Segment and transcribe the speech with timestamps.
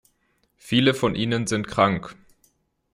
[0.57, 2.15] Viele von ihnen sind krank.